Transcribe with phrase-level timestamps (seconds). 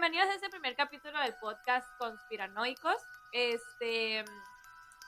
[0.00, 2.96] bienvenidos a este primer capítulo del podcast Conspiranoicos.
[3.32, 4.24] Este,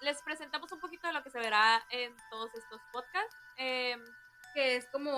[0.02, 3.34] les presentamos un poquito de lo que se verá en todos estos podcasts.
[3.56, 3.96] Eh,
[4.52, 5.16] que es como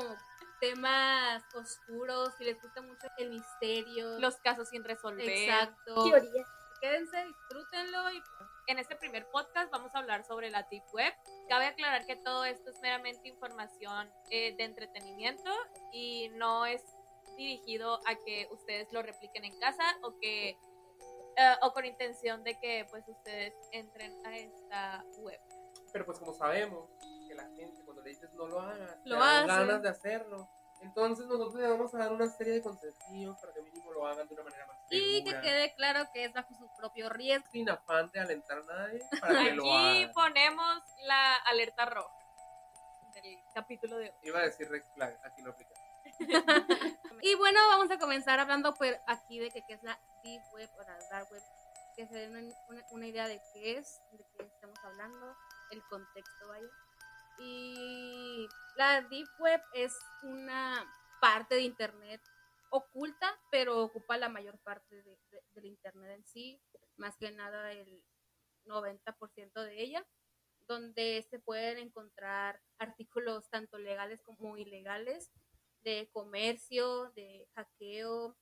[0.61, 4.21] temas oscuros, si les gusta mucho el misterio.
[4.21, 5.29] los casos sin resolver.
[5.29, 6.05] Exacto.
[6.05, 6.45] Teoría.
[6.81, 8.23] Quédense, disfrútenlo y
[8.69, 11.13] En este primer podcast vamos a hablar sobre la Deep Web.
[11.49, 15.51] Cabe aclarar que todo esto es meramente información eh, de entretenimiento
[15.93, 16.81] y no es
[17.37, 20.51] dirigido a que ustedes lo repliquen en casa o que
[21.37, 25.41] eh, o con intención de que pues ustedes entren a esta web.
[25.93, 26.89] Pero pues como sabemos
[27.29, 29.47] que la gente cuando le dices no lo hagas, Lo hace.
[29.49, 30.49] ganas de hacerlo.
[30.81, 32.95] Entonces nosotros le vamos a dar una serie de consejos
[33.41, 36.25] para que mínimo lo hagan de una manera más y que segura, quede claro que
[36.25, 37.49] es bajo su propio riesgo.
[37.51, 40.13] sin afán de alentar a nadie para que lo Aquí hagan.
[40.13, 42.15] ponemos la alerta roja
[43.15, 44.17] del capítulo de hoy.
[44.23, 45.71] Iba a decir red flag, aquí no aplica.
[47.23, 50.71] Y bueno, vamos a comenzar hablando pues aquí de que qué es la Deep Web
[50.77, 51.43] o la Dark Web,
[51.97, 55.35] que se den una, una- idea de qué es, de qué estamos hablando,
[55.71, 56.69] el contexto, vaya.
[57.39, 60.85] Y la Deep Web es una
[61.21, 62.21] parte de Internet
[62.71, 66.61] oculta, pero ocupa la mayor parte de, de- del Internet en sí,
[66.97, 68.05] más que nada el
[68.67, 70.07] 90% de ella,
[70.67, 75.31] donde se pueden encontrar artículos tanto legales como ilegales
[75.85, 78.37] de comercio, de hackeo,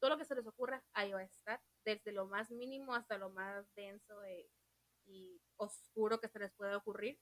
[0.00, 3.18] todo lo que se les ocurra, ahí va a estar, desde lo más mínimo hasta
[3.18, 4.14] lo más denso
[5.06, 7.18] y oscuro que se les pueda ocurrir,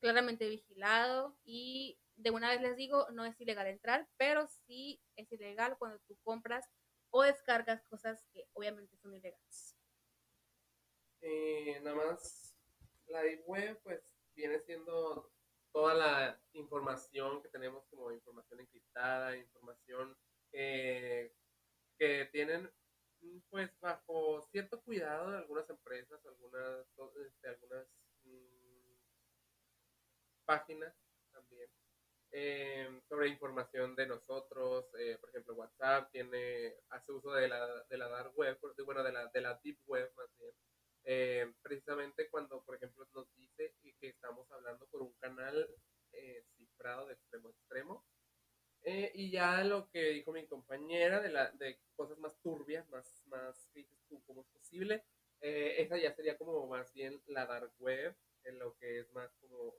[0.00, 5.30] claramente vigilado y de una vez les digo, no es ilegal entrar, pero sí es
[5.32, 6.68] ilegal cuando tú compras
[7.10, 9.76] o descargas cosas que obviamente son ilegales.
[11.20, 12.56] Eh, nada más,
[13.06, 14.02] la Web pues
[14.34, 15.32] viene siendo
[15.72, 16.43] toda la
[16.74, 20.16] información que tenemos como información encriptada, información
[20.52, 21.32] eh,
[21.98, 22.70] que tienen
[23.22, 26.86] mm, pues bajo cierto cuidado de algunas empresas, algunas,
[27.26, 27.86] este, algunas
[28.24, 28.94] mm,
[30.46, 30.94] páginas
[31.32, 31.68] también.
[32.32, 37.98] eh, sobre información de nosotros, eh, por ejemplo WhatsApp tiene, hace uso de la, de
[37.98, 40.52] la dark web, bueno, de la, de la deep web más bien,
[41.04, 45.68] eh, precisamente cuando, por ejemplo, nos dice que que estamos hablando por un canal
[46.12, 46.44] eh,
[46.84, 48.04] de extremo a extremo.
[48.82, 53.22] Eh, y ya lo que dijo mi compañera de, la, de cosas más turbias, más,
[53.26, 54.22] más, ¿qué dices tú?
[54.26, 55.02] ¿Cómo es posible?
[55.40, 59.34] Eh, esa ya sería como más bien la dark web, en lo que es más
[59.40, 59.74] como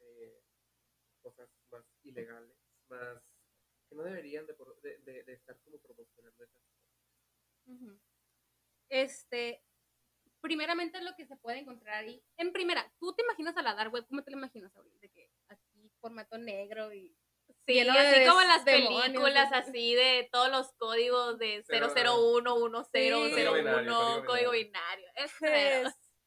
[0.00, 0.42] eh,
[1.22, 2.54] cosas más ilegales,
[2.88, 3.22] más
[3.88, 7.98] que no deberían de, de, de- de estar como promocionando esas cosas.
[8.90, 9.62] Este,
[10.42, 12.22] primeramente lo que se puede encontrar ahí.
[12.36, 14.06] En primera, ¿tú te imaginas a la dark web?
[14.06, 14.98] ¿Cómo te la imaginas, Abril?
[15.00, 17.16] De que aquí formato negro y
[17.70, 19.70] Sí, lleno así de como en las películas, así.
[19.70, 23.46] así de todos los códigos de Cero, 001, 10, Sí.
[23.46, 25.08] 01, Código binario, código código binario.
[25.14, 25.32] Es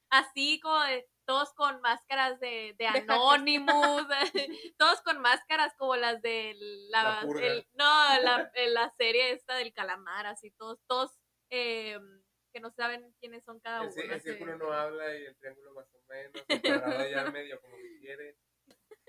[0.10, 2.86] Así como de, todos con máscaras de, de.
[2.86, 4.06] Anonymous,
[4.78, 6.54] todos con máscaras como las de
[6.90, 11.18] la, La el- no, la, en la serie esta del calamar, así todos, todos
[11.50, 11.98] eh,
[12.54, 14.02] que no saben quiénes son cada El, uno.
[14.04, 14.30] el así.
[14.30, 17.98] círculo no habla y el triángulo más o menos, el cuadrado ya medio como que
[18.00, 18.38] quiere.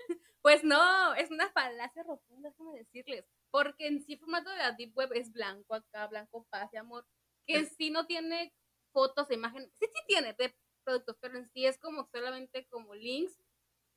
[0.41, 3.25] Pues no, es una falacia rotunda, déjame decirles.
[3.49, 6.77] Porque en sí el formato de la Deep Web es blanco acá, blanco paz y
[6.77, 7.03] amor.
[7.47, 8.53] Que en sí no tiene
[8.93, 9.71] fotos e imágenes.
[9.79, 13.39] Sí, sí tiene de productos, pero en sí es como solamente como links.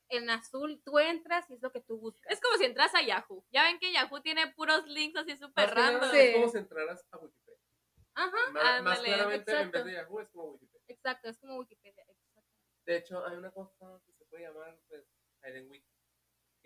[0.09, 2.33] En azul tú entras y es lo que tú buscas.
[2.33, 3.45] Es como si entras a Yahoo.
[3.51, 5.69] Ya ven que Yahoo tiene puros links así súper.
[5.69, 6.17] Sí.
[6.17, 7.61] es como si entraras a Wikipedia.
[8.15, 10.85] Ajá, Más, claramente, en vez de Yahoo, es como Wikipedia.
[10.89, 12.05] exacto, es como Wikipedia.
[12.05, 12.43] exacto.
[12.87, 15.05] De hecho, hay una cosa que se puede llamar, pues,
[15.45, 15.87] Hidden Wiki,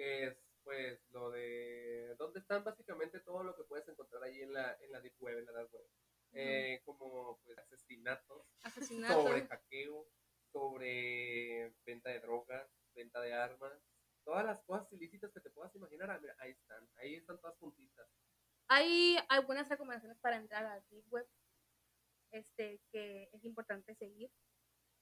[0.03, 2.17] que es, pues, lo de...
[2.19, 5.39] ¿Dónde están básicamente todo lo que puedes encontrar ahí en la, en la Deep Web,
[5.39, 5.87] en la Dark Web?
[6.33, 9.23] Eh, como, pues, asesinatos, Asesinato.
[9.23, 10.09] sobre hackeo,
[10.51, 13.73] sobre venta de drogas, venta de armas,
[14.25, 18.09] todas las cosas ilícitas que te puedas imaginar, ah, ahí están, ahí están todas juntitas.
[18.69, 21.29] Hay algunas recomendaciones para entrar a la Deep Web
[22.33, 24.33] este, que es importante seguir.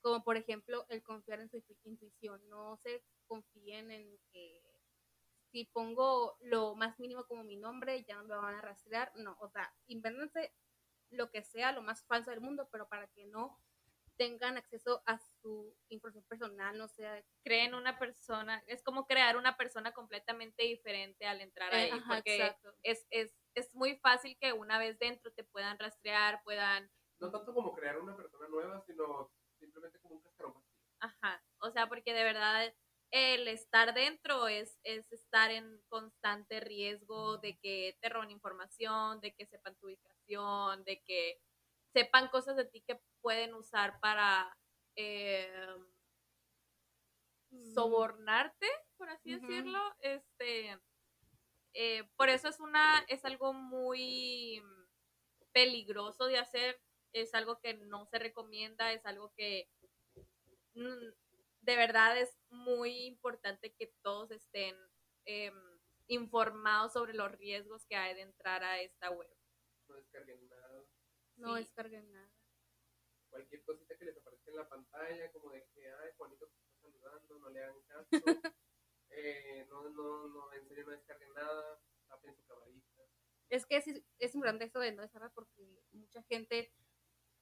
[0.02, 2.48] Como por ejemplo el confiar en su intu- intuición.
[2.48, 4.62] No se confíen en que
[5.52, 9.12] si pongo lo más mínimo como mi nombre ya no me van a rastrear.
[9.16, 10.54] No, o sea, invéntense
[11.10, 13.58] lo que sea, lo más falso del mundo, pero para que no
[14.16, 19.56] tengan acceso a su información personal, no sea creen una persona, es como crear una
[19.56, 24.52] persona completamente diferente al entrar ahí, Eh, ajá, porque es, es, es muy fácil que
[24.52, 29.32] una vez dentro te puedan rastrear, puedan, No tanto como crear una persona nueva, sino
[29.58, 30.54] simplemente como un cascarón
[31.00, 32.74] ajá, o sea, porque de verdad
[33.10, 39.34] el estar dentro es, es estar en constante riesgo de que te roben información, de
[39.34, 41.40] que sepan tu ubicación, de que
[41.92, 44.56] sepan cosas de ti que pueden usar para
[44.96, 45.50] eh,
[47.74, 48.66] sobornarte,
[48.96, 49.80] por así decirlo.
[50.00, 50.78] Este,
[51.74, 54.62] eh, por eso es una, es algo muy
[55.52, 56.80] peligroso de hacer,
[57.12, 59.68] es algo que no se recomienda, es algo que
[60.74, 61.08] mm,
[61.60, 64.76] de verdad es muy importante que todos estén
[65.24, 65.54] em,
[66.06, 69.30] informados sobre los riesgos que hay de entrar a esta web.
[69.88, 70.84] No descarguen nada.
[71.36, 71.60] No Sí.
[71.64, 72.32] descarguen nada.
[73.28, 76.80] Cualquier cosita que les aparezca en la pantalla, como de que, ay, Juanito te está
[76.80, 78.08] saludando, no le hagan caso.
[79.12, 83.02] Eh, no, no, no, en serio no descarguen nada, tapen su camarita.
[83.48, 83.86] Es que es,
[84.20, 86.72] es importante esto de no descargar porque mucha gente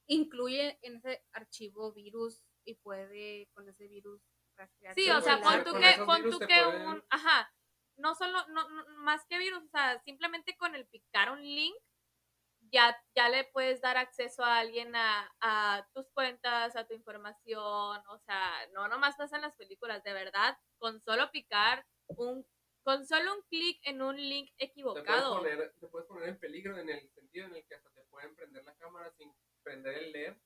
[0.07, 4.21] incluye en ese archivo virus y puede con ese virus
[4.55, 4.93] rastrear.
[4.95, 7.51] Sí, o sea, pon tú con que, pon tú que pueden- un, ajá,
[7.97, 11.75] no solo, no, no- más que virus, o sea, simplemente con el picar un link,
[12.71, 18.03] ya, ya le puedes dar acceso a alguien a, a tus cuentas, a tu información,
[18.07, 22.45] o sea, no nomás pasa en las películas, de verdad, con solo picar un,
[22.83, 25.37] con solo un clic en un link Te puedes, equivocado.
[25.37, 28.35] poner, te puedes poner en peligro en el sentido en el que hasta te pueden
[28.35, 29.33] prender la cámara sin
[29.63, 30.37] prender el LED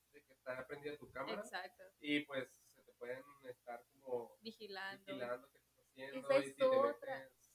[0.52, 1.40] está prendida tu cámara.
[1.40, 5.04] Exacto, Y pues se te pueden estar como vigilando.
[5.06, 7.18] vigilando qué estás haciendo Esa y es si te otra.
[7.18, 7.54] metes.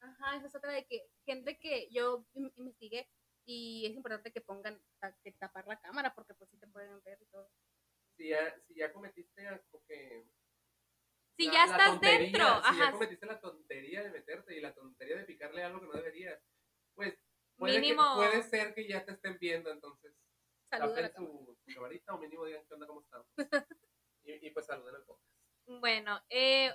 [0.00, 3.08] Ajá, esa es otra de que gente que yo in- investigué
[3.44, 4.80] y es importante que pongan
[5.24, 7.50] que tapar la cámara porque pues sí te pueden ver y todo.
[8.16, 10.24] Si ya, si ya cometiste como que
[11.36, 14.74] Si la- ya estás tontería, dentro, Si ya cometiste la tontería de meterte y la
[14.74, 16.40] tontería de picarle algo que no deberías,
[16.94, 17.18] pues
[17.56, 18.14] puede, que- mínimo.
[18.16, 20.14] puede ser que ya te estén viendo, entonces
[20.70, 21.14] Saluda cámara.
[21.14, 23.26] su, camarita o mínimo digan qué onda, cómo estamos.
[24.24, 25.32] y, y pues saluden al podcast.
[25.66, 26.74] Bueno, eh,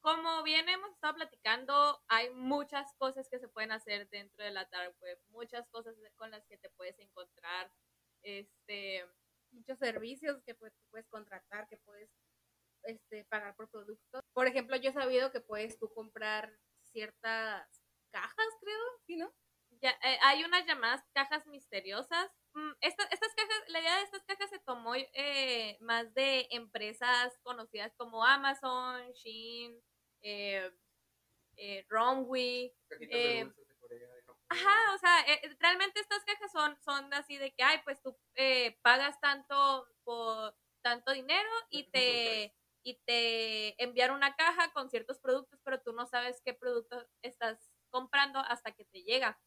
[0.00, 4.64] como bien hemos estado platicando, hay muchas cosas que se pueden hacer dentro de la
[4.66, 7.72] dark web, muchas cosas con las que te puedes encontrar.
[8.22, 9.04] Este,
[9.52, 12.10] Muchos servicios que pues, que puedes contratar, que puedes
[12.84, 14.22] este, pagar por productos.
[14.32, 17.68] Por ejemplo, yo he sabido que puedes tú comprar ciertas
[18.10, 19.32] cajas, creo, ¿sí, no?
[19.82, 22.30] Ya, eh, hay unas llamadas cajas misteriosas.
[22.54, 27.38] Mm, esta- estas cajas, la idea de estas cajas se tomó eh, más de empresas
[27.42, 29.82] conocidas como Amazon, Shein,
[30.22, 30.70] eh,
[31.56, 31.84] eh,
[33.68, 34.42] de Corea, de Japón.
[34.48, 35.24] Ajá, o sea,
[35.60, 40.54] realmente estas cajas son, son así de que, ay, pues tú eh, pagas tanto por
[40.82, 46.06] tanto dinero y te, y te enviaron una caja con ciertos productos, pero tú no
[46.06, 49.40] sabes qué producto estás comprando hasta que te llega.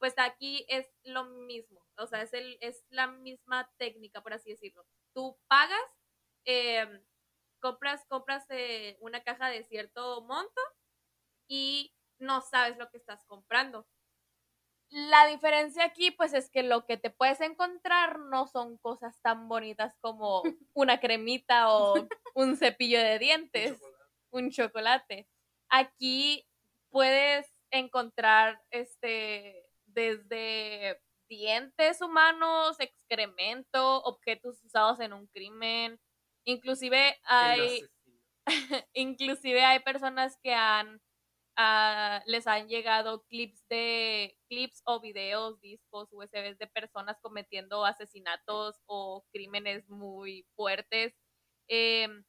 [0.00, 4.50] Pues aquí es lo mismo, o sea, es, el, es la misma técnica, por así
[4.50, 4.84] decirlo.
[5.14, 5.78] Tú pagas,
[6.46, 7.02] eh,
[7.60, 10.60] compras, compras eh, una caja de cierto monto
[11.48, 13.86] y no sabes lo que estás comprando.
[14.90, 19.48] La diferencia aquí, pues, es que lo que te puedes encontrar no son cosas tan
[19.48, 20.42] bonitas como
[20.74, 21.94] una cremita o
[22.34, 24.04] un cepillo de Un dientes, chocolate.
[24.32, 25.28] un chocolate.
[25.68, 26.48] Aquí
[26.90, 29.59] puedes encontrar, este,
[29.92, 35.98] desde dientes humanos, excremento, objetos usados en un crimen.
[36.44, 37.82] Inclusive hay,
[38.94, 41.00] inclusive hay personas que han
[41.56, 48.80] ah, les han llegado clips de clips o videos, discos, USBs de personas cometiendo asesinatos
[48.86, 51.14] o crímenes muy fuertes.
[51.68, 52.24] Em,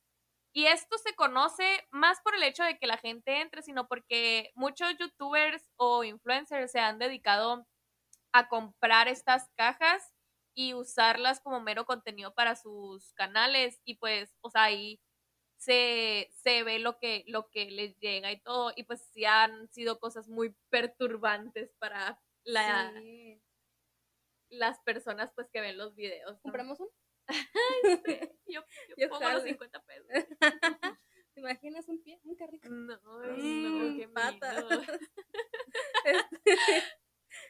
[0.53, 4.51] y esto se conoce más por el hecho de que la gente entre, sino porque
[4.55, 7.67] muchos youtubers o influencers se han dedicado
[8.34, 10.13] a comprar estas cajas
[10.55, 15.01] y usarlas como mero contenido para sus canales y pues, o sea, ahí
[15.58, 19.70] se, se ve lo que, lo que les llega y todo, y pues sí han
[19.70, 23.41] sido cosas muy perturbantes para la, Sí.
[24.50, 26.36] las personas pues que ven los videos.
[26.36, 26.41] ¿no?
[26.43, 26.89] ¿Compramos un?
[28.47, 29.43] Yo, yo Yo pongo los jalo.
[29.43, 30.07] 50 pesos.
[31.33, 32.19] ¿Te imaginas un pie?
[32.23, 32.69] Un carrito.
[32.69, 34.65] No, no, qué pata.
[36.03, 36.83] Este,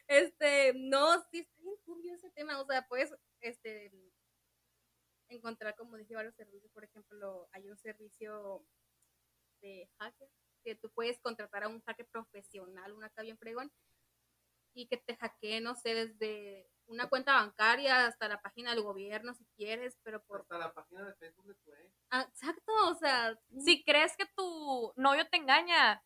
[0.06, 2.60] este, no, sí está bien turbio ese tema.
[2.60, 3.90] O sea, puedes este,
[5.28, 6.70] encontrar, como dije, varios servicios.
[6.72, 8.64] Por ejemplo, hay un servicio
[9.60, 10.28] de hacker
[10.62, 13.72] que tú puedes contratar a un hacker profesional, una acá bien fregón,
[14.74, 19.34] y que te hackee, no sé, desde una cuenta bancaria hasta la página del gobierno
[19.34, 20.42] si quieres, pero por...
[20.42, 21.94] Hasta la página de Facebook de tu ex.
[22.10, 23.38] Ah, exacto, o sea...
[23.64, 26.02] Si crees que tu novio te engaña,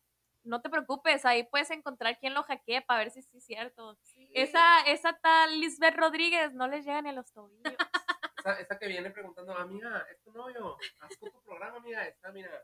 [0.47, 3.97] no te preocupes, ahí puedes encontrar quién lo hackea para ver si sí es cierto.
[4.03, 4.31] sí.
[4.33, 7.63] Esa, esa tal Lisbeth Rodríguez no les llega ni a los tobillos.
[8.37, 10.77] Esa, esa que viene preguntando, amiga, ¿es tu novio?
[11.01, 12.63] Haz tu programa, amiga, está, mira.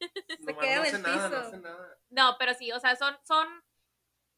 [0.40, 1.98] Nomás queda no hace nada, no hace nada.
[2.10, 3.48] No, pero sí, o sea, son, son,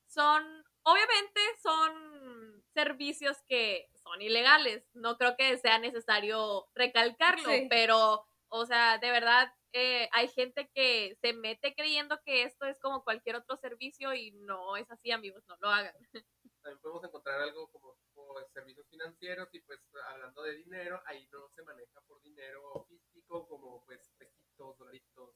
[0.06, 4.84] son, obviamente son servicios que son ilegales.
[4.94, 7.66] No creo que sea necesario recalcarlo, Sí.
[7.68, 12.78] pero, o sea, de verdad, eh, hay gente que se mete creyendo que esto es
[12.80, 15.94] como cualquier otro servicio y no es así, amigos, no lo hagan.
[16.62, 17.96] También podemos encontrar algo como,
[18.38, 23.46] de servicios financieros y pues hablando de dinero, ahí no se maneja por dinero físico
[23.48, 25.34] como pues pesitos, dolaritos.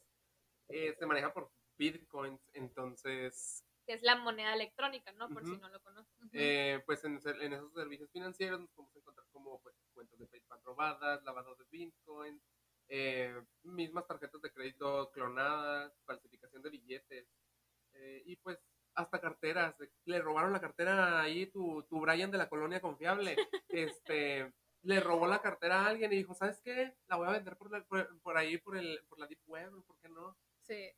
[0.68, 5.28] Eh, se maneja por bitcoins, entonces Que es la moneda electrónica, ¿no?
[5.28, 6.12] Por si no lo conocen.
[6.18, 6.30] Ujú.
[6.32, 11.22] Eh, pues en, esos servicios financieros nos podemos encontrar como pues, cuentas de PayPal robadas,
[11.22, 12.42] lavado de Bitcoin,
[12.88, 17.28] eh, mismas tarjetas de crédito clonadas, falsificación de billetes
[17.94, 18.58] eh, y pues
[18.94, 19.76] hasta carteras.
[20.04, 23.36] le robaron la cartera ahí tu, tu Brian de la colonia confiable.
[23.68, 24.52] este
[24.82, 26.96] le robó la cartera a alguien y dijo, ¿sabes qué?
[27.08, 29.84] La voy a vender por, la- por, por ahí, por, el, por la Deep Web,
[29.84, 30.36] ¿por qué no?
[30.62, 30.92] Sí.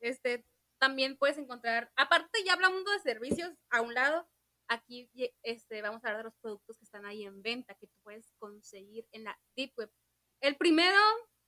[0.00, 0.44] Este,
[0.80, 4.26] también puedes encontrar, aparte ya hablando de servicios a un lado,
[4.66, 5.10] aquí
[5.42, 8.32] este, vamos a hablar de los productos que están ahí en venta, que tú puedes
[8.38, 9.92] conseguir en la Deep Web.
[10.40, 10.98] El primero,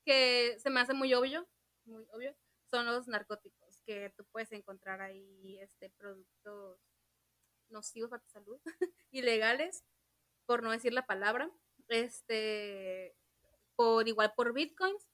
[0.04, 1.48] que se me hace muy obvio,
[1.86, 2.36] muy obvio,
[2.70, 6.78] son los narcóticos, que tú puedes encontrar ahí este, productos
[7.70, 8.60] nocivos para tu salud,
[9.12, 9.82] ilegales,
[10.46, 11.50] por no decir la palabra,
[11.88, 13.16] este,
[13.76, 15.08] por igual por bitcoins,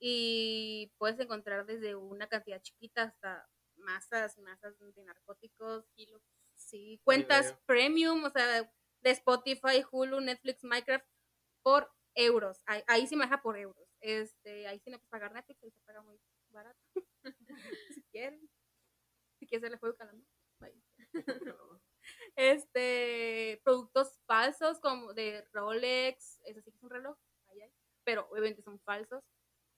[0.00, 6.22] y puedes encontrar desde una cantidad chiquita hasta masas, masas de narcóticos, kilos,
[6.54, 8.62] sí, cuentas premium, o sea,
[9.02, 11.06] de Spotify, Hulu, Netflix, Minecraft,
[11.62, 12.62] por euros.
[12.66, 13.88] Ahí, ahí sí me deja por euros.
[14.00, 16.80] Este, ahí sí no puedes pagar Netflix, ahí se paga muy barato.
[17.94, 18.48] si quieren.
[19.38, 20.24] Si quieres hacerle juego calamar.
[22.34, 27.16] Este, productos falsos como de Rolex, eso sí que es un reloj,
[27.48, 27.72] ahí hay,
[28.04, 29.22] pero obviamente son falsos.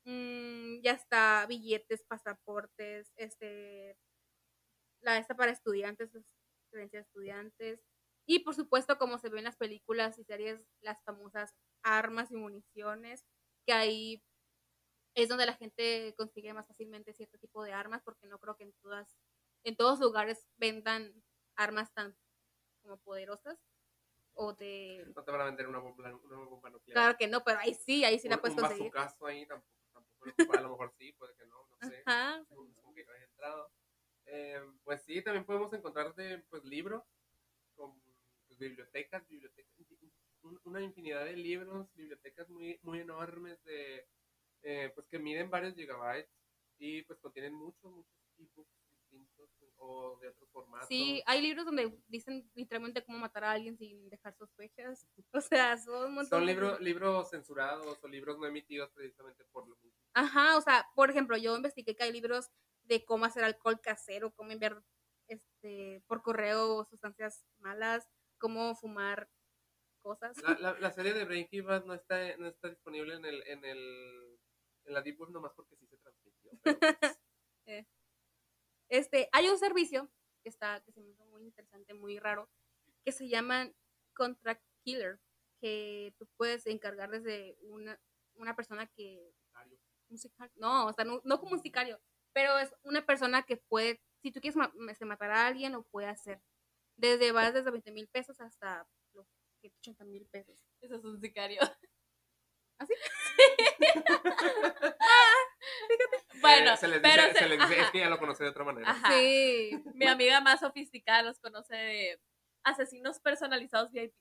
[0.05, 3.97] Mm, ya está billetes, pasaportes, este,
[5.01, 6.13] la esta para estudiantes,
[6.73, 7.81] las de estudiantes.
[8.27, 12.37] Y por supuesto, como se ve en las películas y series, las famosas armas y
[12.37, 13.25] municiones,
[13.67, 14.23] que ahí
[15.15, 18.65] es donde la gente consigue más fácilmente cierto tipo de armas, porque no creo que
[18.65, 19.09] en todas,
[19.65, 21.23] en todos lugares vendan
[21.57, 22.17] armas tan
[22.83, 23.59] como poderosas
[24.35, 26.97] o de No te van a vender una bomba, una bomba nuclear.
[26.97, 28.93] claro que no, pero ahí sí, ahí sí la Un- puedes un conseguir.
[29.27, 29.73] ahí tampoco,
[30.57, 32.03] a lo mejor sí, puede que no, no sé.
[32.07, 32.45] Ajá.
[32.49, 33.71] Como que no haya entrado.
[34.27, 37.03] Eh, pues sí, también podemos encontrar de, pues, libros,
[37.75, 38.01] con
[38.47, 39.73] pues, bibliotecas, bibliotecas,
[40.43, 44.07] un- una infinidad de libros, bibliotecas muy, muy enormes de,
[44.63, 46.31] eh, pues que miden varios gigabytes
[46.79, 47.93] y pues contienen muchos,
[48.39, 48.82] muchos ebooks
[49.13, 50.89] distintos o de otros formatos.
[50.89, 55.07] Sí, hay libros donde dicen literalmente cómo matar a alguien sin dejar sospechas.
[55.35, 59.45] O sea, son un montón Son de- libros, libros censurados o libros no emitidos precisamente
[59.47, 59.99] por lo mismo.
[60.15, 62.51] Ajá, o sea, por ejemplo, yo investigué que hay libros
[62.83, 64.83] de cómo hacer alcohol casero, cómo enviar
[65.29, 69.29] este por correo sustancias malas, cómo fumar
[70.03, 70.37] cosas.
[70.43, 73.65] La, la, la serie de Breaking Bad no está, no está disponible en el, en
[73.65, 74.39] el
[74.85, 76.51] en la Deep Web nomás porque sí se transmitió.
[76.63, 77.19] pero, pues,
[78.93, 80.11] Este, hay un servicio
[80.43, 82.51] que está, que se me hizo muy interesante, muy raro,
[83.05, 83.73] que se llama
[84.15, 85.19] Contract Killer,
[85.63, 87.99] que tú puedes encargar desde una,
[88.35, 89.33] una persona que
[90.11, 91.99] musical, no, o sea, no, no como un sicario,
[92.35, 95.85] pero es una persona que puede, si tú quieres ma- este, matar a alguien, lo
[95.85, 96.43] puede hacer.
[96.97, 99.27] Desde, vas desde 20 mil pesos hasta los
[99.61, 100.63] 180 mil pesos.
[100.83, 101.61] Eso es un sicario.
[102.83, 102.95] ¿Así?
[106.41, 107.85] Bueno, Eh, se les pero dice, se- se les dice, ajá.
[107.85, 108.91] es que ya lo conoce de otra manera.
[108.91, 109.11] Ajá.
[109.13, 109.71] Sí.
[109.95, 112.21] Mi amiga más sofisticada los conoce de
[112.65, 114.13] asesinos personalizados VIP.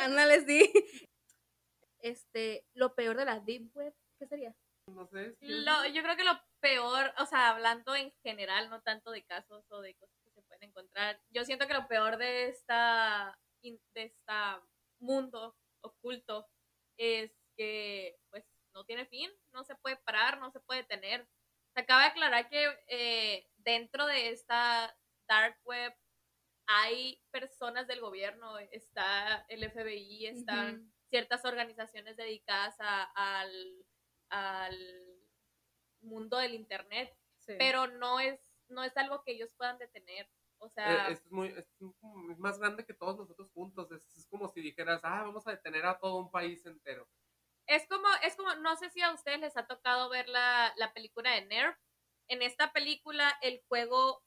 [0.00, 0.70] Ándale, sí.
[2.00, 4.54] Este, lo peor de la Deep Web, ¿qué sería?
[4.92, 5.36] No sé.
[5.40, 9.64] Lo, yo creo que lo peor, o sea, hablando en general, no tanto de casos
[9.70, 13.78] o de cosas que se pueden encontrar, yo siento que lo peor de esta, de
[13.94, 14.62] esta
[15.00, 16.46] mundo oculto
[16.98, 21.26] es que pues no tiene fin, no se puede parar, no se puede detener.
[21.74, 25.94] Se acaba de aclarar que eh, dentro de esta dark web
[26.66, 33.86] hay personas del gobierno, está el FBI, están ciertas organizaciones dedicadas a- al,
[34.28, 35.18] al
[36.00, 37.54] mundo del internet, Sí.
[37.58, 38.38] pero no es,
[38.68, 40.28] no es algo que ellos puedan detener.
[40.60, 41.54] O sea, esto es, muy,
[42.36, 43.90] más grande que todos nosotros juntos.
[43.92, 47.08] Es, es como si dijeras, ah, vamos a detener a todo un país entero.
[47.66, 50.92] es como, es como, no sé si a ustedes les ha tocado ver la, la
[50.92, 51.76] película de Nerf.
[52.28, 54.22] En esta película, el juego,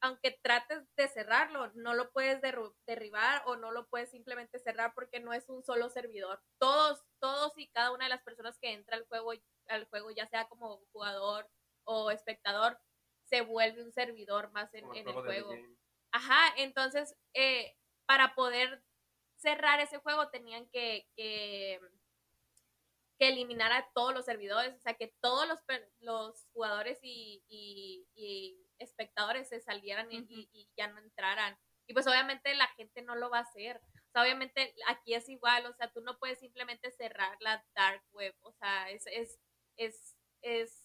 [0.00, 2.40] aunque trates de cerrarlo, no lo puedes
[2.86, 6.42] derribar o no lo puedes simplemente cerrar porque no es un solo servidor.
[6.58, 9.32] Todos, todos y cada una de las personas que entra al juego,
[9.68, 11.48] al juego ya sea como jugador
[11.84, 12.78] o espectador,
[13.32, 15.52] se vuelve un servidor más en, el en el juego.
[16.10, 17.74] Ajá, entonces, eh,
[18.04, 18.82] para poder
[19.36, 21.80] cerrar ese juego tenían que, que,
[23.18, 25.60] que eliminar a todos los servidores, o sea, que todos los,
[26.00, 31.56] los jugadores y, y- y espectadores se salieran y, y- y ya no entraran.
[31.86, 33.80] Y pues obviamente la gente no lo va a hacer.
[34.08, 38.02] O sea, obviamente aquí es igual, o sea, tú no puedes simplemente cerrar la dark
[38.12, 39.40] web, o sea, es, es,
[39.76, 40.81] es, es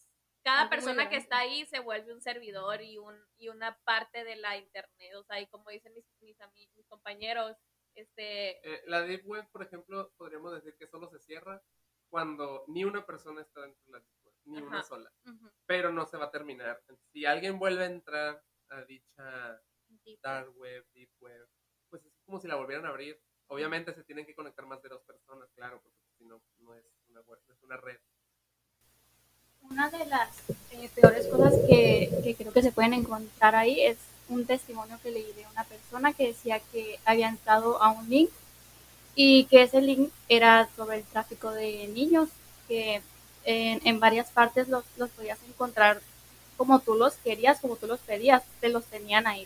[0.47, 4.35] cada persona que está ahí se vuelve un servidor y, un, y una parte de
[4.37, 7.55] la internet, o sea, y como dicen mis, mis, ami- mis compañeros,
[7.95, 11.61] este, Eh, la Deep Web, por ejemplo, podríamos decir que solo se cierra
[12.09, 15.11] cuando ni una persona está dentro de la Deep Web, ni una sola.
[15.65, 16.81] Pero no se va a terminar.
[17.11, 21.49] Si alguien vuelve a entrar a dicha Deep Dark Web, Deep Web,
[21.89, 23.19] pues es como si la volvieran a abrir.
[23.49, 26.85] Obviamente se tienen que conectar más de dos personas, claro, porque si no, no es
[27.07, 27.99] una web, no es una red.
[29.69, 30.29] Una de las
[30.71, 33.97] eh, peores cosas que, que creo que se pueden encontrar ahí es
[34.29, 38.29] un testimonio que leí de una persona que decía que había entrado a un link
[39.15, 42.29] y que ese link era sobre el tráfico de niños,
[42.67, 43.01] que
[43.45, 46.01] en, en varias partes los, los podías encontrar
[46.57, 49.45] como tú los querías, como tú los pedías, te los tenían ahí.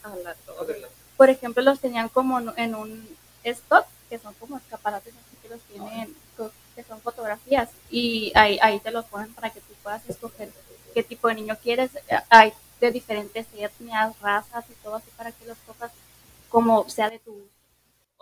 [1.17, 3.07] Por ejemplo, los tenían como en- un
[3.43, 8.57] stock, que son como escaparates así que los tienen, co- que son fotografías, y ahí,
[8.61, 10.50] ahí te los ponen para que tú puedas escoger
[10.93, 11.91] qué tipo de niño quieres.
[12.29, 15.91] Hay de diferentes etnias, razas y todo así para que los cojas
[16.50, 17.47] como sea de tu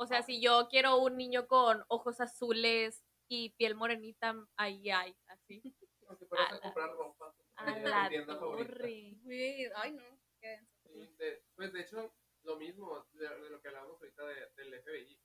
[0.02, 5.14] o sea, si yo quiero un niño con ojos azules y piel morenita, ahí hay,
[5.28, 5.60] así.
[5.62, 7.36] Si A la- ropa.
[7.58, 7.66] A
[8.06, 8.40] la tienda.
[8.46, 10.04] Uy, ay, no.
[10.40, 10.72] qué denso.
[10.86, 12.14] Sí, de- pues de hecho,
[12.44, 15.20] lo mismo de, de lo que hablábamos ahorita de- del FBI.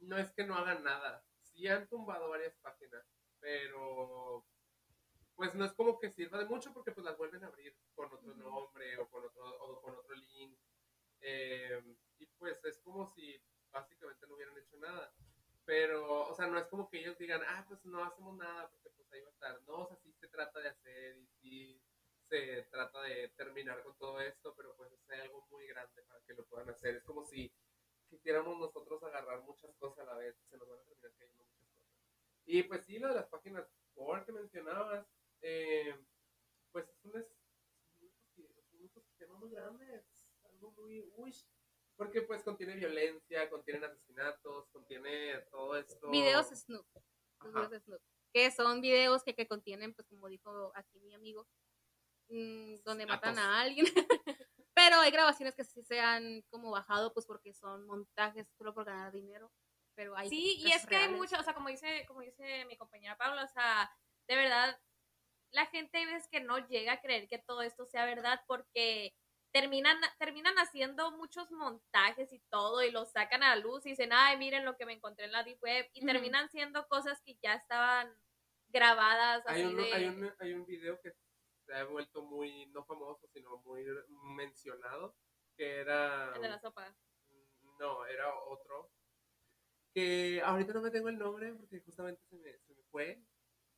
[0.00, 1.24] No es que no hagan nada.
[1.40, 3.02] Sí han tumbado varias páginas,
[3.40, 4.44] pero
[5.40, 8.12] pues no es como que sirva de mucho porque pues las vuelven a abrir con
[8.12, 10.54] otro nombre o con otro, o con otro link.
[11.22, 11.82] Eh,
[12.18, 13.42] y pues es como si
[13.72, 15.10] básicamente no hubieran hecho nada.
[15.64, 18.90] Pero, o sea, no es como que ellos digan, ah, pues no hacemos nada porque
[18.90, 19.62] pues ahí va a estar.
[19.62, 21.82] No, o sea, sí se trata de hacer y sí
[22.28, 26.34] se trata de terminar con todo esto, pero pues es algo muy grande para que
[26.34, 26.96] lo puedan hacer.
[26.96, 27.50] Es como si
[28.10, 31.66] quisiéramos nosotros agarrar muchas cosas a la vez, se nos van a terminar cayendo muchas
[31.70, 31.94] cosas.
[32.44, 35.06] Y pues sí, lo de las páginas core que mencionabas,
[35.60, 35.94] eh,
[36.72, 37.26] pues es un,
[38.84, 41.34] ecosistema muy grande, es algo muy, uy,
[41.96, 46.10] porque pues contiene violencia, contiene asesinatos, contiene todo esto.
[46.10, 46.86] Videos Snoop.
[47.44, 51.46] videos de Snoop, que son videos que, que contienen, pues como dijo aquí mi amigo,
[52.28, 53.44] mm, donde matan Atos.
[53.44, 53.86] a alguien.
[54.74, 58.86] Pero hay grabaciones que sí se han como bajado, pues porque son montajes solo por
[58.86, 59.52] ganar dinero.
[59.94, 61.18] Pero hay Sí, y es que hay reales.
[61.18, 63.90] mucho, o sea, como dice, como dice mi compañera Paula, o sea,
[64.26, 64.80] de verdad,
[65.52, 69.14] la gente hay veces que no llega a creer que todo esto sea verdad porque
[69.52, 74.10] terminan, terminan haciendo muchos montajes y todo y lo sacan a la luz y dicen,
[74.12, 77.36] ay, miren lo que me encontré en la Deep Web y terminan siendo cosas que
[77.42, 78.14] ya estaban
[78.68, 79.92] grabadas así Hay un, de...
[79.92, 81.12] hay, un, hay un video que
[81.66, 83.84] se ha vuelto muy, no famoso, sino muy
[84.36, 85.16] mencionado,
[85.56, 86.32] que era...
[86.34, 86.94] el de la sopa.
[87.78, 88.90] No, era otro.
[89.92, 93.20] Que ahorita no me tengo el nombre porque justamente se me, se me fue.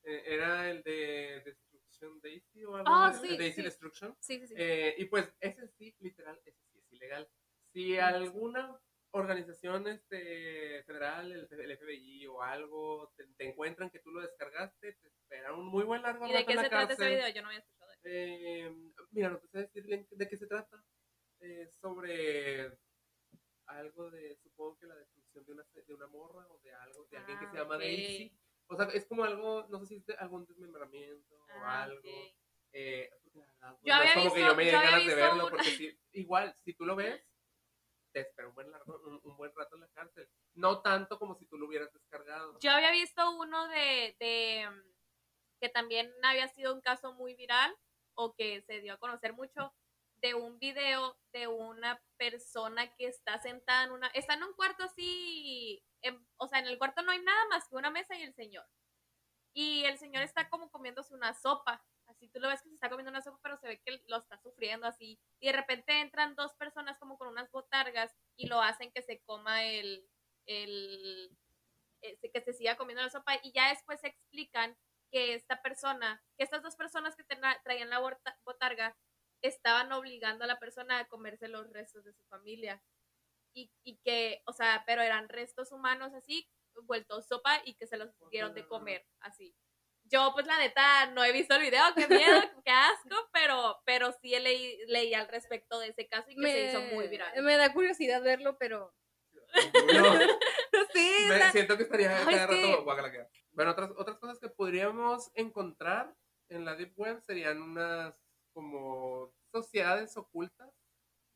[0.05, 3.63] Eh, era el de Destruction Daisy o algo Ah, sí, Daisy sí.
[3.63, 4.17] Destruction.
[4.21, 4.55] Sí, sí, sí.
[4.57, 7.29] Eh, y pues ese sí, literal, ese sí es ilegal.
[7.73, 8.79] Si alguna
[9.13, 14.95] organización este, federal, el, el FBI o algo, te, te encuentran que tú lo descargaste,
[14.95, 17.29] te esperan un muy buen largo ¿Y de qué se trata ese video?
[17.29, 18.75] Yo no había escuchado Eh,
[19.11, 20.83] mira, no te sé decir bien de qué se trata.
[21.41, 22.79] Eh, sobre
[23.67, 27.17] algo de, supongo que la destrucción de una, de una morra o de algo, de
[27.19, 27.81] alguien que se Ah, llama ok.
[27.81, 28.39] Daisy.
[28.69, 31.99] O sea, es como algo, no sé si es de algún desmembramiento o Ah, algo.
[31.99, 32.35] ok.
[32.75, 33.43] Eh, Yo
[33.85, 36.57] no había es como que yo me yo ganas de verlo, un- porque si, igual,
[36.65, 37.23] si tú lo ves,
[38.13, 40.29] te espera un buen, largo, un, un buen rato en la cárcel.
[40.55, 42.59] No tanto como si tú lo hubieras descargado.
[42.61, 44.93] Yo había visto uno de, de mm,
[45.61, 47.75] que también había sido un caso muy viral
[48.15, 49.75] o que se dio a conocer mucho
[50.23, 54.85] de un video de una persona que está sentada en una, está en un cuarto
[54.85, 55.85] así,
[56.37, 58.65] o sea, en el cuarto no hay nada más que una mesa y el señor.
[59.53, 61.85] Y el señor está como comiéndose una sopa.
[62.07, 64.19] Así tú lo ves que se está comiendo una sopa, pero se ve que lo
[64.19, 65.21] está sufriendo así.
[65.41, 69.21] Y de repente entran dos personas como con unas botargas y lo hacen que se
[69.21, 70.09] coma el,
[70.47, 71.37] el,
[72.01, 74.77] este, que se siga comiendo la sopa y ya después se explican
[75.11, 78.97] que esta persona, que estas dos personas que traían la bota- botarga
[79.43, 82.83] estaban obligando a la persona a comerse los restos de su familia
[83.55, 86.49] y, y que, o sea, pero eran restos humanos así,
[86.85, 89.55] vueltos sopa y que se los dieron de comer así.
[90.05, 94.13] Yo, pues la neta, no he visto el video, qué miedo, qué asco, pero, pero
[94.21, 97.43] sí leí, leí al respecto de ese caso y que se hizo muy viral.
[97.43, 98.95] me da curiosidad verlo, pero
[99.95, 103.29] No, o Me sea, siento que estaría Ay, cada rato guacala.
[103.53, 106.15] Bueno, otras, otras cosas que podríamos encontrar
[106.49, 108.15] en la Deep Web serían unas
[108.53, 110.73] como sociedades ocultas,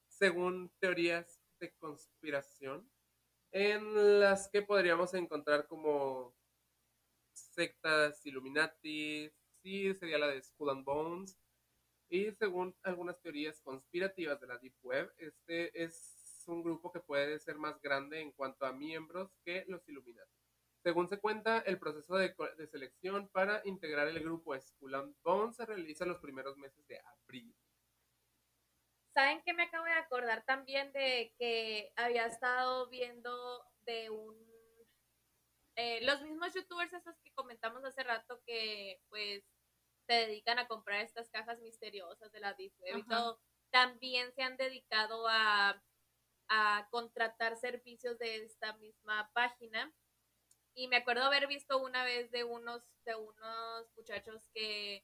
[0.09, 2.91] según teorías de conspiración,
[3.53, 6.35] en las que podríamos encontrar como
[7.33, 9.31] sectas Illuminati,
[9.63, 11.39] sí, sería la de Skull and Bones,
[12.09, 17.39] y según algunas teorías conspirativas de la Deep Web, este es un grupo que puede
[17.41, 20.46] ser más grande en cuanto a miembros que los Illuminati.
[20.87, 22.33] Según se cuenta, el proceso de,
[22.71, 27.01] selección para integrar el grupo Skull and Bones se realiza en los primeros meses de
[27.01, 27.53] abril.
[29.13, 34.37] ¿Saben qué me acabo de acordar también de que había estado viendo de un...
[35.75, 39.43] eh, los mismos youtubers esos que comentamos hace rato que pues
[40.07, 43.41] se dedican a comprar estas cajas misteriosas de la Web y todo,
[43.73, 45.83] también se han dedicado a,
[46.49, 49.93] a contratar servicios de esta misma página.
[50.79, 55.03] Y me acuerdo haber visto una vez de unos, de unos muchachos que,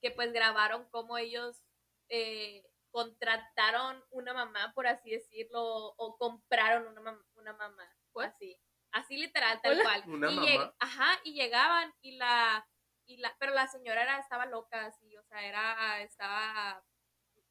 [0.00, 1.60] que pues grabaron cómo ellos
[2.08, 5.60] eh, contrataron una mamá, por así decirlo,
[5.96, 7.84] o compraron una, mam- una mamá.
[8.14, 8.56] Así,
[8.92, 9.82] así literal, tal Hola.
[9.82, 10.02] cual.
[10.06, 10.74] ¿Una y mamá?
[10.78, 12.64] ajá, y llegaban y la,
[13.04, 16.84] y la, pero la señora era, estaba loca, así, o sea, era, estaba,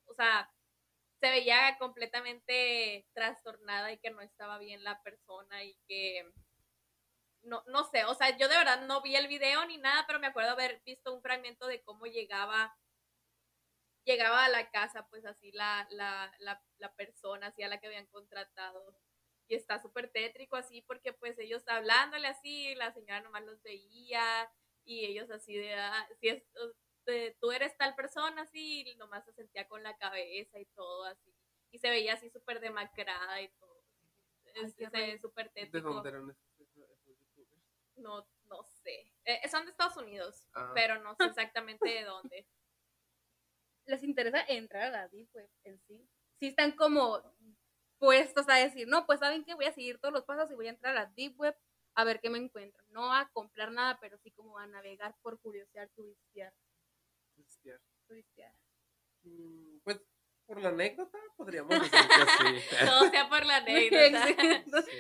[0.06, 0.50] o sea,
[1.20, 6.32] se veía completamente trastornada y que no estaba bien la persona y que
[7.44, 10.20] no, no sé, o sea, yo de verdad no vi el video ni nada, pero
[10.20, 12.76] me acuerdo haber visto un fragmento de cómo llegaba
[14.04, 17.88] llegaba a la casa, pues así la, la, la, la persona, así a la que
[17.88, 19.00] habían contratado.
[19.48, 24.50] Y está súper tétrico así, porque pues ellos hablándole así, la señora nomás los veía,
[24.84, 26.44] y ellos así de, ah, si es,
[27.08, 31.06] eh, tú eres tal persona, así, y nomás se sentía con la cabeza y todo
[31.06, 31.34] así.
[31.72, 33.84] Y se veía así súper demacrada y todo.
[34.56, 35.94] Ay, Es, súper ¿De tétrico.
[35.94, 36.38] dónde eran?
[37.98, 39.12] No, no sé.
[39.26, 40.72] Eh, son de Estados Unidos, Ah.
[40.74, 42.48] pero no sé exactamente de dónde.
[43.86, 46.08] les interesa entrar a la Deep Web en sí.
[46.40, 47.22] Sí están como
[48.00, 50.68] puestos a decir, no, pues saben que voy a seguir todos los pasos y voy
[50.68, 51.56] a entrar a la Deep Web
[51.96, 52.82] a ver qué me encuentro.
[52.90, 56.54] No a comprar nada, pero sí como a navegar por curiosidad, turistear,
[57.36, 57.80] Cristian.
[58.08, 58.54] turistear.
[59.24, 60.02] Mm, Pues
[60.46, 62.76] por la anécdota podríamos decir que sí.
[63.00, 64.82] Todo sea por la anécdota.
[64.84, 64.92] Sí.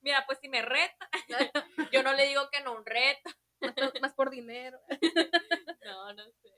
[0.00, 1.08] Mira, pues si me reta,
[1.92, 3.30] yo no le digo que no un reto.
[3.60, 4.78] Más- Más por dinero.
[5.84, 6.50] No, no sé.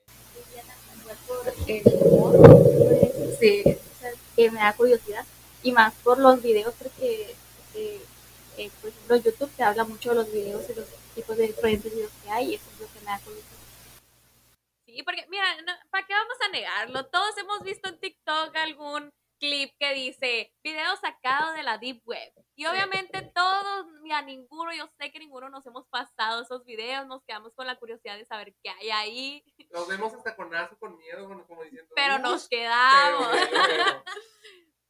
[1.29, 5.24] por el humor, pues, sí, o sea, que me da curiosidad
[5.62, 7.37] y más por los videos porque
[7.74, 8.00] eh,
[8.57, 11.92] eh, por ejemplo YouTube te habla mucho de los videos y los tipos de diferentes
[11.94, 13.57] videos que hay y eso es lo que me da curiosidad
[14.87, 17.07] Sí, porque mira, no, ¿para qué vamos a negarlo?
[17.07, 22.33] Todos hemos visto en TikTok algún clip que dice video sacado de la Deep Web.
[22.57, 23.22] Y obviamente
[24.11, 27.77] mira, ninguno, yo sé que ninguno nos hemos pasado esos videos, nos quedamos con la
[27.77, 31.62] curiosidad de saber qué hay ahí, Los vemos hasta con asco, con miedo, como- como
[31.62, 31.92] diciendo.
[31.94, 33.29] pero nos quedamos.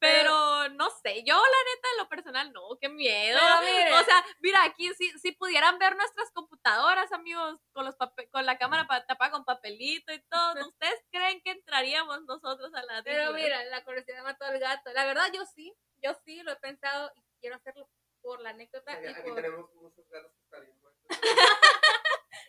[0.02, 1.40] Pero no sé, yo la
[1.74, 3.38] neta en lo personal no, qué miedo.
[3.38, 8.46] O sea, mira, aquí si, si pudieran ver nuestras computadoras, amigos, con los pape- con
[8.46, 13.02] la cámara pa- tapada con papelito y todo, ¿ustedes creen que entraríamos nosotros a la
[13.02, 14.90] Pero mira, la curiosidad mató al gato.
[14.94, 15.70] La verdad, yo sí,
[16.02, 17.86] yo sí lo he pensado y quiero hacerlo
[18.20, 20.80] por la anécdota Aquí y aquí por, tenemos muchos gatos que están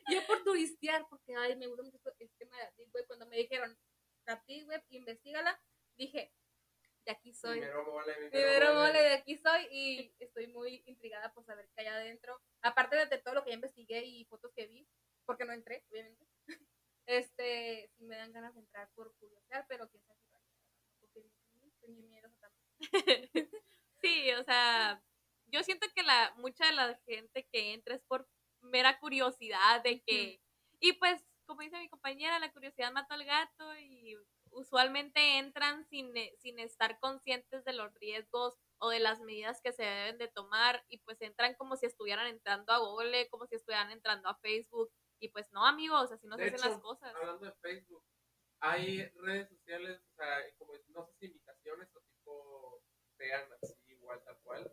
[0.10, 3.08] yo por turistear, porque ay, me gusta mucho el tema de la Deep Web.
[3.08, 3.78] Cuando me dijeron,
[4.26, 5.60] la Deep Web, investigala,
[5.96, 6.34] dije,
[7.06, 7.60] de aquí soy.
[7.60, 11.88] Primero mole, Primero mole, de aquí soy y estoy muy intrigada por saber qué hay
[11.88, 12.40] adentro.
[12.62, 14.88] Aparte de, todo lo que ya investigué y fotos que vi,
[15.26, 16.26] porque no entré, obviamente.
[17.08, 20.20] Este, sí me dan ganas de entrar por curiosidad, pero quién sabe
[21.00, 23.50] si estoy muy miedosa también.
[24.02, 25.04] Sí, o sea,
[25.52, 28.28] yo siento que la mucha de la gente que entra es por
[28.62, 30.42] mera curiosidad de que
[30.80, 34.16] y pues como dice mi compañera, la curiosidad mató al gato y
[34.52, 39.74] usualmente entran sin, eh, sin estar conscientes de los riesgos o de las medidas que
[39.74, 43.56] se deben de tomar y pues entran como si estuvieran entrando a Google, como si
[43.56, 47.14] estuvieran entrando a Facebook y pues no amigos, así no se hacen las cosas.
[47.16, 48.04] Hablando de Facebook,
[48.62, 52.84] hay redes sociales, o sea, como no sé si invitaciones o tipo
[53.18, 54.72] sean así, igual, tal cual.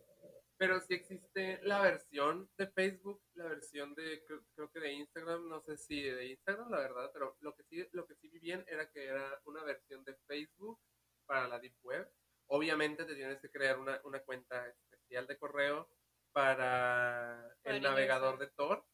[0.59, 5.49] Pero sí existe la versión de Facebook, la versión de, creo, creo que de Instagram,
[5.49, 8.41] no sé si de Instagram, la verdad, pero lo que sí, lo que sí vi
[8.41, 10.81] bien era que era una versión de Facebook
[11.27, 12.11] para la Deep Web.
[12.49, 15.89] Obviamente te tienes que crear una, una cuenta especial de correo
[16.33, 18.85] para el navegador de Tor.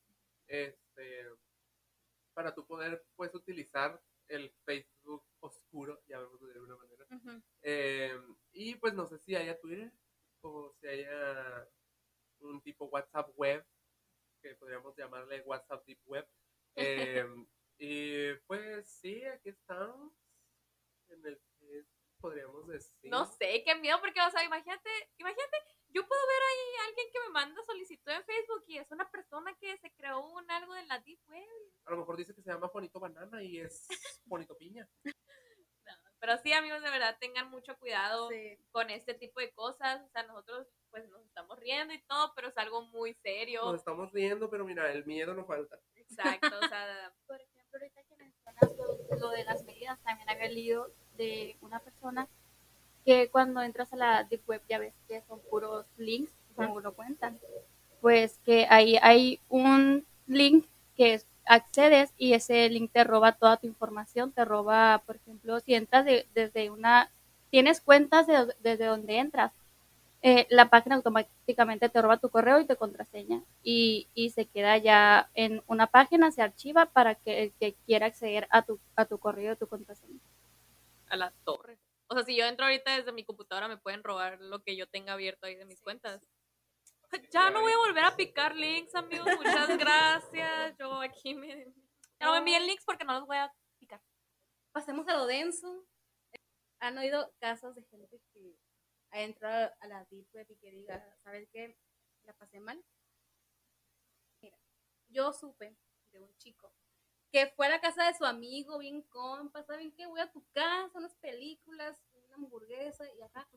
[0.46, 1.26] Este,
[2.34, 7.06] para tú poder pues utilizar el Facebook oscuro, llamémoslo de alguna manera.
[7.62, 8.18] Eh,
[8.52, 9.92] y pues no sé si haya Twitter
[10.94, 11.68] haya
[12.40, 13.66] un tipo WhatsApp web,
[14.42, 16.28] que podríamos llamarle WhatsApp Deep Web.
[16.76, 17.46] Em,
[17.78, 20.12] y pues sí, aquí estamos
[21.08, 21.84] en el que
[22.18, 23.10] podríamos decir.
[23.10, 25.56] No sé, qué miedo, porque, o sea, imagínate, imagínate,
[25.88, 29.08] yo puedo ver ahí a alguien que me manda solicitud en Facebook y es una
[29.10, 31.48] persona que se creó un algo de la Deep Web.
[31.84, 33.86] A lo mejor dice que se llama Juanito Banana y es
[34.28, 34.88] Juanito Piña.
[36.20, 38.58] Pero sí, amigos, de verdad, tengan mucho cuidado Sí.
[38.70, 40.02] con este tipo de cosas.
[40.02, 43.62] O sea, nosotros, pues, nos estamos riendo y todo, pero es algo muy serio.
[43.64, 45.76] Nos estamos riendo, pero mira, el miedo no falta.
[45.96, 48.78] Exacto, o sea, Por ejemplo, ahorita que mencionas
[49.10, 52.28] lo, lo de las medidas, también había leído de una persona
[53.04, 56.92] que cuando entras a la Deep Web ya ves que son puros links, como lo
[56.94, 57.40] cuentan.
[58.00, 60.64] Pues que ahí hay un link
[60.96, 65.58] que es- accedes y ese link te roba toda tu información, te roba, por ejemplo,
[65.60, 67.10] si entras de- desde una,
[67.50, 69.52] tienes cuentas de- desde donde entras,
[70.26, 74.78] eh, la página automáticamente te roba tu correo y tu contraseña y, y se queda
[74.78, 79.04] ya en una página, se archiva para que el que quiera acceder a tu, a
[79.04, 80.18] tu correo y tu contraseña.
[81.10, 81.76] a la torre.
[82.06, 84.86] O sea, si yo entro ahorita desde mi computadora, me pueden robar lo que yo
[84.86, 86.22] tenga abierto ahí de mis cuentas.
[87.30, 89.28] Ya no voy a volver a picar links, amigos.
[89.36, 90.74] Muchas gracias.
[90.78, 91.66] Yo aquí me.
[92.18, 94.00] Ya no me envíen links porque no los voy a picar.
[94.72, 95.84] Pasemos a lo denso.
[96.80, 98.56] ¿Han oído casos de gente que
[99.14, 101.78] ha entrado a la Deep Web y que diga, ¿sabes qué?
[102.24, 102.84] La pasé mal.
[104.40, 104.58] Mira,
[105.08, 105.76] yo supe
[106.10, 106.74] de un chico
[107.30, 110.06] que fue a la casa de su amigo, bien compa, ¿saben qué?
[110.06, 113.48] Voy a tu casa, unas películas, una hamburguesa y acá.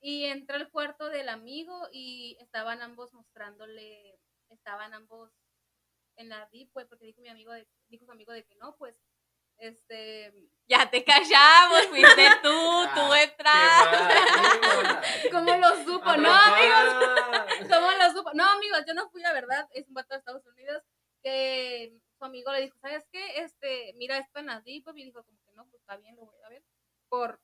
[0.00, 5.30] Y entró al cuarto del amigo y estaban ambos mostrándole, estaban ambos
[6.16, 8.76] en la Deep Web, porque dijo mi amigo, de, dijo su amigo de que no,
[8.76, 8.98] pues,
[9.58, 10.32] este,
[10.68, 12.50] Ya te callamos, fuiste tú,
[12.94, 15.30] tú Ah, entraste.
[15.30, 16.16] ¿cómo lo supo?
[16.16, 16.94] No, amigos,
[17.70, 18.30] ¿cómo lo supo?
[18.34, 20.82] No, amigos, yo no fui, la verdad, es un vato de Estados Unidos
[21.22, 23.40] que su amigo le dijo, ¿sabes qué?
[23.40, 26.40] Este, mira esto en Web", y dijo como que no, pues está bien, lo voy
[26.44, 26.62] a ver,
[27.08, 27.40] por,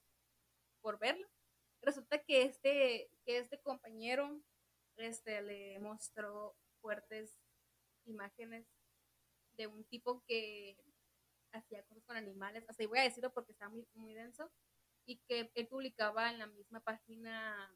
[0.81, 1.29] por verlo.
[1.83, 4.41] Resulta que este, que este compañero,
[4.97, 7.39] este, le mostró fuertes
[8.05, 8.67] imágenes
[9.57, 10.77] de un tipo que
[11.53, 14.51] hacía cosas con animales, así voy a decirlo porque está muy, muy denso,
[15.07, 17.75] y que él publicaba en la misma página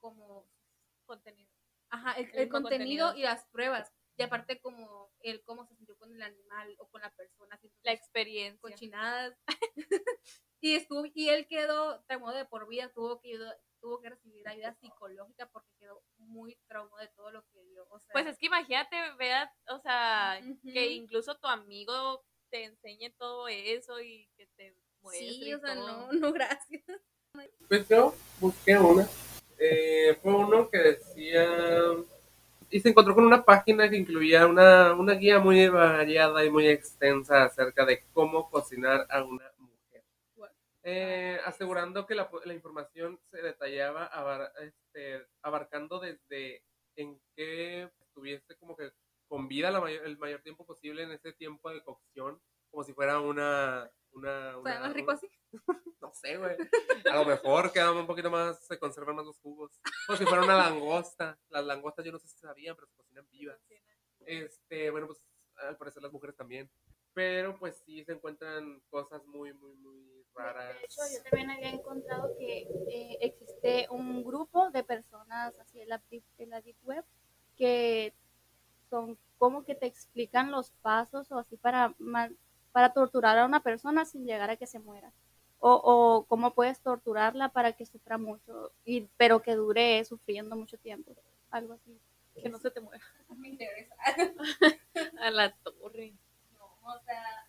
[0.00, 0.48] como
[1.04, 1.50] Contenido.
[1.90, 3.14] ajá, el, El el contenido, contenido.
[3.14, 3.92] y las pruebas.
[4.18, 7.92] Y aparte como él cómo se sintió con el animal o con la persona, La
[7.92, 8.60] experiencia.
[8.60, 9.36] cochinadas.
[10.60, 13.38] y estuvo, y él quedó traumado de por vida, tuvo que
[13.80, 17.86] tuvo que recibir ayuda psicológica porque quedó muy traumado de todo lo que vio.
[17.90, 20.60] O sea, Pues es que imagínate, vea, o sea, Ujú.
[20.72, 25.28] que incluso tu amigo te enseñe todo eso y que te muestre.
[25.30, 25.86] sí, o sea, todo.
[25.86, 26.82] no, no, gracias.
[27.68, 29.06] Pues yo busqué una.
[29.58, 31.46] Eh, fue uno que decía.
[32.68, 36.66] Y se encontró con una página que incluía una, una guía muy variada y muy
[36.66, 40.02] extensa acerca de cómo cocinar a una mujer.
[40.82, 46.62] Eh, asegurando que la, la información se detallaba abar- este, abarcando desde
[46.96, 48.90] en qué estuviese como que
[49.28, 52.92] con vida la mayor- el mayor tiempo posible en ese tiempo de cocción, como si
[52.92, 53.90] fuera una...
[54.12, 55.28] una, una- más rico así.
[56.00, 56.56] no sé, güey.
[57.10, 59.80] A lo mejor queda un poquito más, se conservan más los jugos.
[60.06, 61.38] Como si fuera una langosta.
[61.48, 63.58] Las langostas yo no sé si sabían, pero se cocinan vivas.
[64.26, 65.22] Este, bueno, pues
[65.56, 66.70] al parecer las mujeres también.
[67.14, 70.74] Pero pues sí se encuentran cosas muy, muy, muy raras.
[70.78, 75.88] De hecho, yo también había encontrado que eh, existe un grupo de personas así en
[75.88, 76.02] la,
[76.38, 77.04] en la Deep Web
[77.56, 78.12] que
[78.96, 81.94] son como que te explican los pasos o así para,
[82.72, 85.12] para torturar a una persona sin llegar a que se muera.
[85.58, 90.78] O, o cómo puedes torturarla para que sufra mucho, y, pero que dure sufriendo mucho
[90.78, 91.14] tiempo.
[91.50, 91.98] Algo así.
[92.42, 93.04] Que no se te muera.
[93.36, 93.94] Me interesa.
[95.20, 96.14] A la torre.
[96.52, 97.48] No, o sea,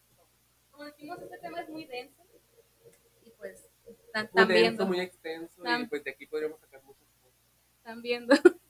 [0.71, 2.23] como decimos, este tema es muy denso.
[3.23, 5.63] Y pues, están, Muy denso, viendo, muy extenso.
[5.65, 7.39] Y pues de aquí podríamos sacar muchas cosas.
[7.77, 8.35] están viendo.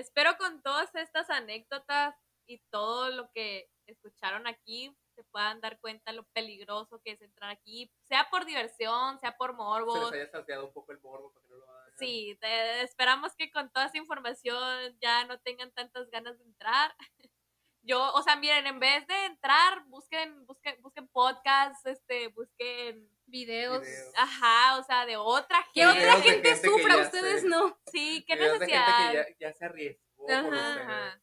[0.00, 2.14] Espero con todas estas anécdotas
[2.46, 7.50] y todo lo que escucharon aquí se puedan dar cuenta lo peligroso que es entrar
[7.50, 10.10] aquí, sea por diversión, sea por Se morbo.
[10.10, 11.92] les haya saciado un poco el morbo para que no lo hagan.
[11.98, 16.94] Sí, te- esperamos que con toda esa información ya no tengan tantas ganas de entrar.
[17.82, 23.80] Yo, o sea, miren, en vez de entrar, busquen, busquen, busquen podcasts, este, busquen, Videos.
[23.82, 24.12] Videos.
[24.16, 25.98] ajá, o sea, de otra Que gente.
[25.98, 27.19] otra Videos de gente gente que sufra, ya ustedes se-.
[27.90, 29.26] Sí, qué Videos de gente necesidad.
[29.26, 31.20] que ya, ya se arriesgó por Ajá.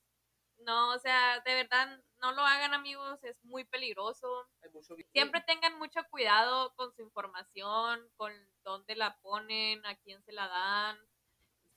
[0.59, 4.27] No, o sea, de verdad, no lo hagan amigos, es muy peligroso.
[4.63, 5.09] Hay mucho video.
[5.13, 10.47] Siempre tengan mucho cuidado con su información, con dónde la ponen, a quién se la
[10.47, 10.97] dan.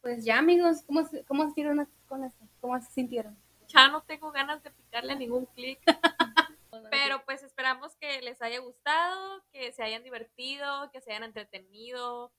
[0.00, 2.44] Pues ya, amigos, ¿cómo, se- cómo se sintieron con esto?
[2.60, 3.36] ¿Cómo se sintieron?
[3.68, 5.78] Ya no tengo ganas de picarle ningún clic.
[6.90, 12.32] Pero pues esperamos que les haya gustado, que se hayan divertido, que se hayan entretenido,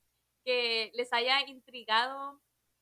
[0.43, 2.41] que les haya intrigado.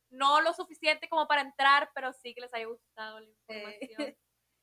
[0.10, 4.18] No lo suficiente como para entrar, pero sí que les haya gustado la información.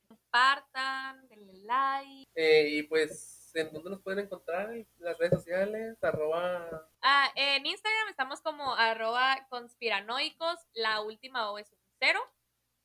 [0.09, 2.29] Compartan, denle like.
[2.35, 4.71] Eh, y pues, ¿en dónde nos pueden encontrar?
[4.71, 6.89] En las redes sociales, arroba...
[7.01, 12.19] Ah, en Instagram estamos como arroba conspiranoicos, la última O es un cero.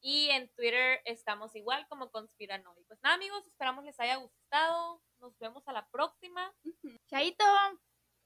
[0.04, 2.98] Y en Twitter estamos igual como conspiranoicos.
[3.02, 5.00] Nada amigos, esperamos les haya gustado.
[5.20, 6.52] Nos vemos a la próxima.
[7.08, 7.44] Chaito.